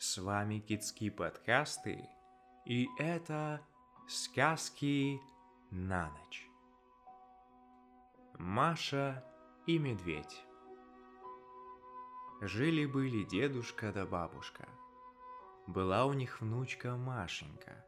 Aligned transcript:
С 0.00 0.18
вами 0.18 0.60
Китские 0.60 1.10
подкасты, 1.10 2.08
и 2.64 2.88
это 3.00 3.60
сказки 4.06 5.20
на 5.72 6.08
ночь. 6.10 6.48
Маша 8.38 9.24
и 9.66 9.76
медведь. 9.76 10.44
Жили-были 12.40 13.24
дедушка 13.24 13.92
да 13.92 14.06
бабушка. 14.06 14.68
Была 15.66 16.06
у 16.06 16.12
них 16.12 16.40
внучка 16.40 16.94
Машенька. 16.94 17.84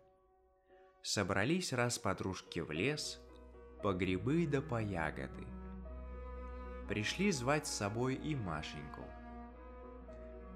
Собрались 1.03 1.73
раз 1.73 2.01
подружки 2.01 2.59
в 2.59 2.73
лес, 2.73 3.21
по 3.85 3.93
грибы 3.93 4.49
да 4.49 4.61
по 4.61 4.83
ягоды. 4.83 5.47
Пришли 6.89 7.31
звать 7.31 7.69
с 7.69 7.71
собой 7.71 8.17
и 8.17 8.35
Машеньку– 8.35 9.05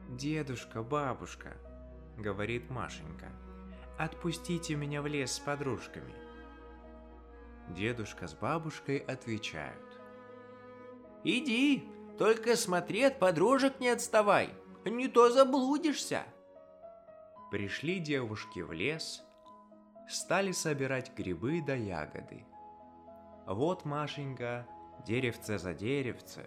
«Дедушка, 0.09 0.83
бабушка»,— 0.83 1.57
говорит 2.19 2.71
Машенька,— 2.71 3.33
«отпустите 3.99 4.75
меня 4.77 5.03
в 5.03 5.07
лес 5.07 5.33
с 5.33 5.39
подружками». 5.39 6.15
Дедушка 7.71 8.29
с 8.29 8.35
бабушкой 8.35 8.99
отвечают. 8.99 10.01
«Иди, 11.25 11.89
только 12.19 12.55
смотри, 12.55 13.03
от 13.03 13.19
подружек 13.19 13.81
не 13.81 13.89
отставай, 13.89 14.51
не 14.85 15.09
то 15.09 15.31
заблудишься». 15.31 16.25
Пришли 17.51 17.99
девушки 17.99 18.61
в 18.61 18.73
лес, 18.73 19.23
стали 20.09 20.53
собирать 20.53 21.15
грибы 21.17 21.63
да 21.67 21.75
ягоды. 21.75 22.45
Вот 23.47 23.85
Машенька, 23.85 24.67
деревце 25.07 25.59
за 25.59 25.73
деревце, 25.73 26.45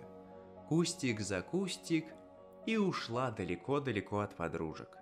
кустик 0.69 1.21
за 1.21 1.41
кустик— 1.41 2.05
и 2.67 2.75
ушла 2.75 3.31
далеко-далеко 3.31 4.19
от 4.19 4.35
подружек. 4.35 4.97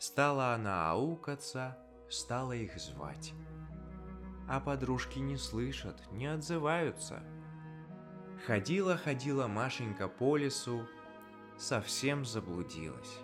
Стала 0.00 0.52
она 0.52 0.90
аукаться, 0.90 1.78
стала 2.10 2.52
их 2.52 2.76
звать. 2.76 3.32
А 4.48 4.58
подружки 4.58 5.20
не 5.20 5.36
слышат, 5.36 6.02
не 6.10 6.26
отзываются. 6.26 7.22
Ходила-ходила 8.46 9.46
Машенька 9.46 10.08
по 10.08 10.36
лесу, 10.36 10.86
совсем 11.56 12.24
заблудилась. 12.24 13.20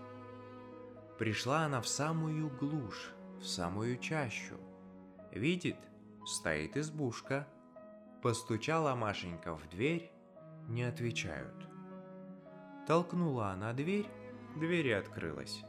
Пришла 1.19 1.65
она 1.65 1.81
в 1.81 1.89
самую 1.89 2.49
глушь, 2.49 3.13
в 3.41 3.45
самую 3.45 3.99
чащу. 3.99 4.55
Видит, 5.33 5.79
стоит 6.25 6.77
избушка. 6.77 7.49
Постучала 8.23 8.95
Машенька 8.95 9.57
в 9.57 9.69
дверь, 9.69 10.13
не 10.69 10.85
отвечают. 10.85 11.72
Толкнула 12.87 13.51
она 13.51 13.73
дверь, 13.73 14.09
дверь 14.57 14.95
открылась. 14.95 15.63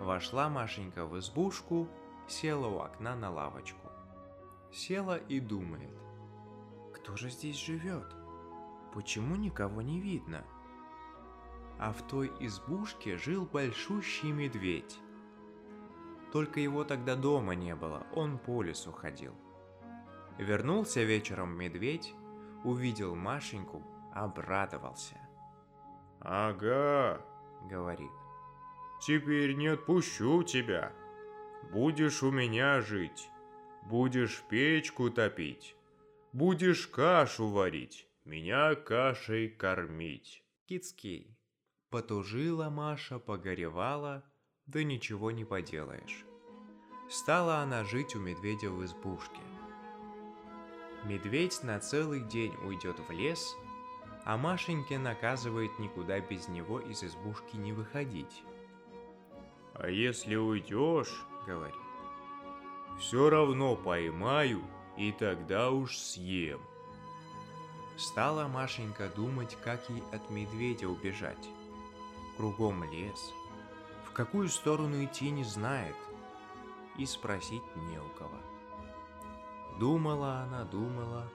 Вошла 0.00 0.48
Машенька 0.48 1.06
в 1.06 1.18
избушку, 1.18 1.88
села 2.26 2.66
у 2.66 2.78
окна 2.78 3.14
на 3.14 3.30
лавочку. 3.30 3.88
Села 4.72 5.16
и 5.16 5.40
думает, 5.40 5.96
кто 6.94 7.16
же 7.16 7.30
здесь 7.30 7.56
живет? 7.56 8.14
Почему 8.92 9.36
никого 9.36 9.80
не 9.80 10.00
видно? 10.00 10.44
А 11.78 11.92
в 11.92 12.02
той 12.02 12.32
избушке 12.40 13.16
жил 13.16 13.46
большущий 13.46 14.32
медведь. 14.32 14.98
Только 16.32 16.60
его 16.60 16.84
тогда 16.84 17.14
дома 17.14 17.54
не 17.54 17.74
было, 17.74 18.06
он 18.14 18.38
по 18.38 18.62
лесу 18.62 18.92
ходил. 18.92 19.34
Вернулся 20.38 21.02
вечером 21.02 21.56
медведь, 21.56 22.14
увидел 22.64 23.14
Машеньку, 23.14 23.82
обрадовался. 24.12 25.27
«Ага»,— 26.20 27.24
говорит. 27.70 28.10
«Теперь 29.00 29.54
не 29.54 29.68
отпущу 29.68 30.42
тебя. 30.42 30.92
Будешь 31.70 32.22
у 32.22 32.30
меня 32.30 32.80
жить, 32.80 33.30
будешь 33.84 34.42
печку 34.48 35.10
топить, 35.10 35.76
будешь 36.32 36.88
кашу 36.88 37.48
варить, 37.48 38.08
меня 38.24 38.74
кашей 38.74 39.48
кормить». 39.48 40.42
Кицкий. 40.66 41.36
Потужила 41.90 42.68
Маша, 42.68 43.18
погоревала, 43.18 44.24
да 44.66 44.82
ничего 44.82 45.30
не 45.30 45.44
поделаешь. 45.44 46.24
Стала 47.08 47.58
она 47.58 47.84
жить 47.84 48.14
у 48.14 48.20
медведя 48.20 48.68
в 48.70 48.84
избушке. 48.84 49.40
Медведь 51.04 51.62
на 51.62 51.80
целый 51.80 52.20
день 52.20 52.54
уйдет 52.64 52.98
в 52.98 53.10
лес– 53.12 53.56
а 54.28 54.36
Машеньке 54.36 54.98
наказывает 54.98 55.78
никуда 55.78 56.20
без 56.20 56.48
него 56.48 56.80
из 56.80 57.02
избушки 57.02 57.56
не 57.56 57.72
выходить. 57.72 58.42
«А 59.72 59.88
если 59.88 60.36
уйдешь,— 60.36 61.24
говорит,— 61.46 61.74
все 62.98 63.30
равно 63.30 63.74
поймаю 63.74 64.60
и 64.98 65.12
тогда 65.12 65.70
уж 65.70 65.96
съем». 65.96 66.60
Стала 67.96 68.48
Машенька 68.48 69.08
думать, 69.08 69.56
как 69.64 69.88
ей 69.88 70.02
от 70.12 70.28
медведя 70.28 70.88
убежать. 70.88 71.48
Кругом 72.36 72.84
лес. 72.84 73.32
В 74.04 74.12
какую 74.12 74.50
сторону 74.50 75.02
идти 75.02 75.30
не 75.30 75.44
знает. 75.44 75.96
И 76.98 77.06
спросить 77.06 77.62
не 77.88 77.98
у 77.98 78.08
кого. 78.10 78.38
Думала 79.80 80.40
она, 80.40 80.64
думала 80.64 81.26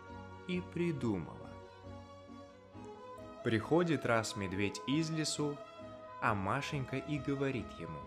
и 0.48 0.62
придумала. 0.62 1.43
Приходит 3.44 4.06
раз 4.06 4.38
медведь 4.38 4.81
из 4.88 5.09
лесу, 5.09 5.58
а 6.22 6.34
Машенька 6.34 6.96
и 6.96 7.20
говорит 7.20 7.68
ему. 7.78 8.00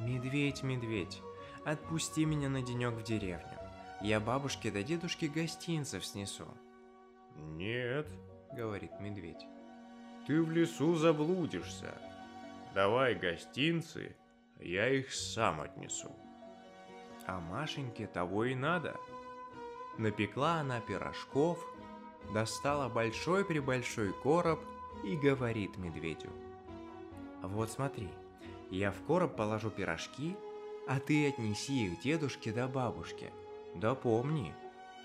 «Медведь, 0.00 0.62
медведь, 0.64 1.22
отпусти 1.64 2.24
меня 2.24 2.48
на 2.48 2.62
денек 2.62 2.94
в 2.94 3.02
деревню. 3.02 3.58
Я 4.00 4.18
бабушке 4.18 4.70
да 4.70 4.82
дедушке 4.82 5.28
гостинцев 5.28 6.04
снесу». 6.04 6.46
«Нет»,— 7.36 8.08
говорит 8.52 8.92
медведь. 9.00 9.46
«Ты 10.26 10.42
в 10.42 10.50
лесу 10.50 10.94
заблудишься. 10.96 11.94
Давай 12.74 13.14
гостинцы, 13.14 14.16
я 14.58 14.88
их 14.88 15.12
сам 15.12 15.60
отнесу». 15.60 16.14
А 17.26 17.38
Машеньке 17.40 18.06
того 18.06 18.44
и 18.44 18.54
надо. 18.54 18.96
Напекла 19.98 20.60
она 20.60 20.80
пирожков, 20.80 21.64
достала 22.32 22.88
большой-пребольшой 22.88 24.12
короб 24.12 24.60
и 25.04 25.16
говорит 25.16 25.76
медведю. 25.78 26.30
«Вот 27.42 27.70
смотри, 27.70 28.08
я 28.70 28.90
в 28.90 29.00
короб 29.06 29.36
положу 29.36 29.70
пирожки, 29.70 30.36
а 30.86 31.00
ты 31.00 31.28
отнеси 31.28 31.86
их 31.86 32.00
дедушке 32.00 32.52
да 32.52 32.68
бабушке. 32.68 33.32
Да 33.74 33.94
помни, 33.94 34.54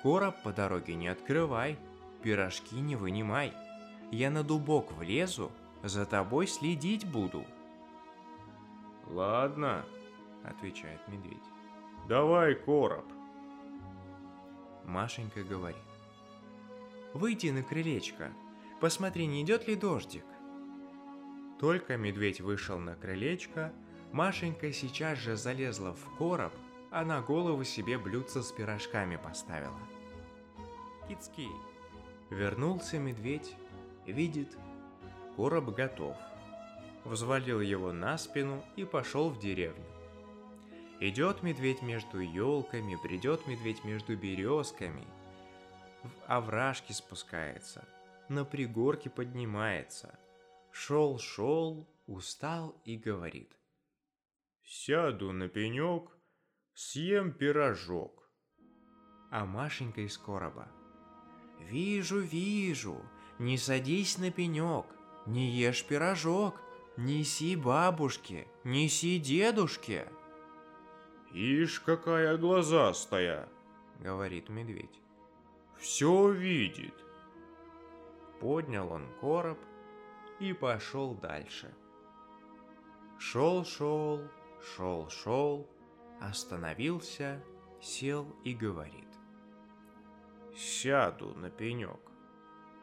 короб 0.01 0.35
по 0.43 0.51
дороге 0.51 0.95
не 0.95 1.07
открывай, 1.07 1.77
пирожки 2.21 2.79
не 2.79 2.95
вынимай. 2.95 3.53
Я 4.11 4.29
на 4.29 4.43
дубок 4.43 4.91
влезу, 4.93 5.51
за 5.83 6.05
тобой 6.05 6.47
следить 6.47 7.09
буду». 7.09 7.45
«Ладно»,— 9.07 9.85
отвечает 10.43 10.99
медведь. 11.07 11.43
«Давай 12.07 12.55
короб». 12.55 13.05
Машенька 14.85 15.43
говорит. 15.43 15.92
Выйди 17.13 17.49
на 17.49 17.61
крылечко. 17.61 18.33
Посмотри, 18.79 19.27
не 19.27 19.43
идет 19.43 19.67
ли 19.67 19.75
дождик. 19.75 20.25
Только 21.59 21.95
медведь 21.95 22.41
вышел 22.41 22.79
на 22.79 22.95
крылечко, 22.95 23.71
Машенька 24.11 24.71
сейчас 24.73 25.19
же 25.19 25.35
залезла 25.35 25.93
в 25.93 26.17
короб, 26.17 26.53
а 26.91 27.05
на 27.05 27.21
голову 27.21 27.63
себе 27.63 27.97
блюдце 27.97 28.41
с 28.41 28.51
пирожками 28.51 29.17
поставила. 29.17 29.79
Кицкий. 31.07 31.51
Вернулся 32.31 32.97
медведь, 32.97 33.55
видит, 34.07 34.57
короб 35.35 35.69
готов. 35.69 36.17
Взвалил 37.05 37.61
его 37.61 37.91
на 37.91 38.17
спину 38.17 38.63
и 38.75 38.85
пошел 38.85 39.29
в 39.29 39.39
деревню. 39.39 39.85
Идет 40.99 41.43
медведь 41.43 41.81
между 41.83 42.19
елками, 42.19 42.97
придет 43.03 43.45
медведь 43.45 43.83
между 43.83 44.17
березками– 44.17 45.05
овражки 46.37 46.93
спускается, 46.93 47.87
на 48.27 48.43
пригорке 48.43 49.09
поднимается. 49.09 50.17
Шел-шел, 50.71 51.87
устал 52.07 52.81
и 52.85 52.97
говорит. 52.97 53.55
«Сяду 54.63 55.31
на 55.31 55.47
пенек, 55.47 56.09
съем 56.73 57.33
пирожок». 57.33 58.27
А 59.29 59.45
Машенька 59.45 60.01
из 60.01 60.17
короба. 60.17 60.67
«Вижу, 61.59 62.19
вижу, 62.19 62.97
не 63.37 63.57
садись 63.57 64.17
на 64.17 64.31
пенек, 64.31 64.87
не 65.27 65.51
ешь 65.51 65.85
пирожок, 65.85 66.59
неси 66.97 67.55
бабушке, 67.55 68.47
неси 68.63 69.19
дедушке». 69.19 70.07
«Ишь, 71.31 71.79
какая 71.79 72.37
глазастая!»— 72.37 73.47
говорит 73.99 74.49
медведь 74.49 75.02
все 75.83 76.31
видит. 76.31 76.93
Поднял 78.39 78.89
он 78.93 79.05
короб 79.19 79.59
и 80.39 80.53
пошел 80.53 81.13
дальше. 81.13 81.75
Шел-шел, 83.19 84.21
шел-шел, 84.61 85.69
остановился, 86.21 87.43
сел 87.81 88.33
и 88.45 88.53
говорит. 88.53 89.09
Сяду 90.55 91.33
на 91.35 91.49
пенек, 91.49 91.99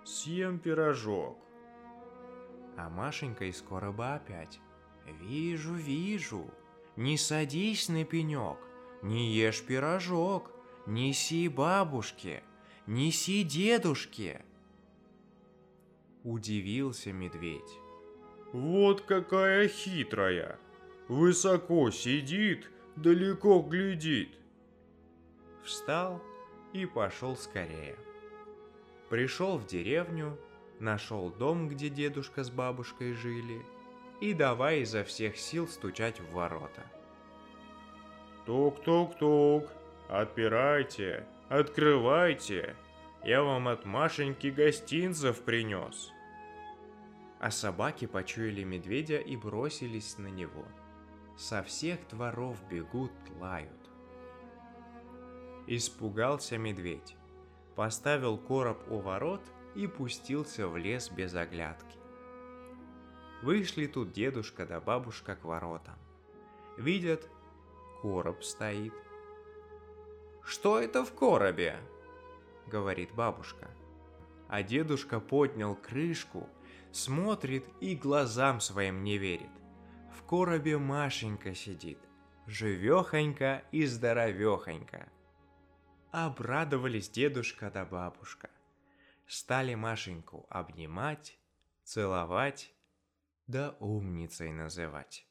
съем 0.04 0.58
пирожок. 0.58 1.38
А 2.76 2.90
Машенька 2.90 3.46
из 3.46 3.62
короба 3.62 4.16
опять. 4.16 4.60
Вижу, 5.06 5.72
вижу, 5.72 6.50
не 6.96 7.16
садись 7.16 7.88
на 7.88 8.04
пенек, 8.04 8.58
не 9.00 9.32
ешь 9.32 9.64
пирожок, 9.64 10.50
неси 10.86 11.48
бабушке, 11.48 12.42
неси 12.86 13.42
дедушке. 13.44 14.42
Удивился 16.24 17.12
медведь. 17.12 17.78
Вот 18.52 19.02
какая 19.02 19.68
хитрая. 19.68 20.58
Высоко 21.08 21.90
сидит, 21.90 22.70
далеко 22.96 23.60
глядит. 23.60 24.36
Встал 25.64 26.22
и 26.72 26.86
пошел 26.86 27.36
скорее. 27.36 27.96
Пришел 29.08 29.58
в 29.58 29.66
деревню, 29.66 30.38
нашел 30.78 31.30
дом, 31.30 31.68
где 31.68 31.88
дедушка 31.88 32.44
с 32.44 32.50
бабушкой 32.50 33.12
жили, 33.14 33.64
и 34.20 34.34
давай 34.34 34.80
изо 34.80 35.02
всех 35.04 35.36
сил 35.36 35.66
стучать 35.66 36.20
в 36.20 36.30
ворота. 36.32 36.84
Тук-тук-тук, 38.46 39.68
отпирайте, 40.08 41.26
открывайте, 41.50 42.76
я 43.24 43.42
вам 43.42 43.68
от 43.68 43.84
Машеньки 43.84 44.46
гостинцев 44.46 45.42
принес. 45.42 46.12
А 47.40 47.50
собаки 47.50 48.06
почуяли 48.06 48.62
медведя 48.62 49.18
и 49.18 49.36
бросились 49.36 50.16
на 50.16 50.28
него. 50.28 50.64
Со 51.36 51.62
всех 51.62 51.98
дворов 52.08 52.56
бегут, 52.70 53.12
лают. 53.40 53.90
Испугался 55.66 56.56
медведь, 56.56 57.16
поставил 57.74 58.38
короб 58.38 58.78
у 58.90 58.98
ворот 58.98 59.42
и 59.74 59.86
пустился 59.86 60.68
в 60.68 60.76
лес 60.76 61.10
без 61.10 61.34
оглядки. 61.34 61.98
Вышли 63.42 63.86
тут 63.86 64.12
дедушка 64.12 64.66
да 64.66 64.80
бабушка 64.80 65.34
к 65.34 65.44
воротам. 65.44 65.98
Видят, 66.76 67.28
короб 68.02 68.44
стоит. 68.44 68.94
«Что 70.44 70.80
это 70.80 71.04
в 71.04 71.12
коробе?»— 71.14 71.78
говорит 72.66 73.12
бабушка. 73.14 73.70
А 74.48 74.62
дедушка 74.62 75.20
поднял 75.20 75.76
крышку, 75.76 76.48
смотрит 76.92 77.64
и 77.80 77.94
глазам 77.94 78.60
своим 78.60 79.04
не 79.04 79.16
верит. 79.16 79.50
В 80.12 80.24
коробе 80.24 80.76
Машенька 80.76 81.54
сидит, 81.54 81.98
живехонька 82.46 83.64
и 83.70 83.86
здоровехонька. 83.86 85.08
Обрадовались 86.10 87.08
дедушка 87.08 87.70
да 87.70 87.84
бабушка. 87.84 88.50
Стали 89.26 89.76
Машеньку 89.76 90.46
обнимать, 90.50 91.38
целовать, 91.84 92.74
да 93.46 93.76
умницей 93.78 94.52
называть. 94.52 95.26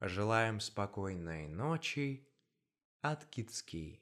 Желаем 0.00 0.60
спокойной 0.60 1.48
ночи 1.48 2.27
от 3.02 3.24
Кицки. 3.24 4.00